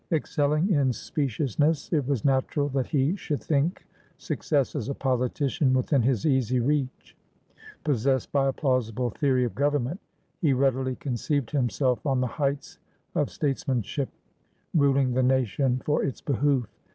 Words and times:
Excelling 0.11 0.71
in 0.71 0.91
speciousness, 0.91 1.93
it 1.93 2.07
was 2.07 2.25
natural 2.25 2.67
that 2.69 2.87
he 2.87 3.15
should 3.15 3.39
think 3.39 3.85
success 4.17 4.75
as 4.75 4.89
a 4.89 4.95
politician 4.95 5.75
within 5.75 6.01
his 6.01 6.25
easy 6.25 6.59
reach; 6.59 7.15
possessed 7.83 8.31
by 8.31 8.47
a 8.47 8.51
plausible 8.51 9.11
theory 9.11 9.43
of 9.43 9.53
government, 9.53 9.99
he 10.39 10.53
readily 10.53 10.95
conceived 10.95 11.51
himself 11.51 12.03
on 12.03 12.19
the 12.19 12.25
heights 12.25 12.79
of 13.13 13.29
statesmanship, 13.29 14.09
ruling 14.73 15.13
the 15.13 15.21
nation 15.21 15.79
for 15.85 16.03
its 16.03 16.19
behoof. 16.19 16.65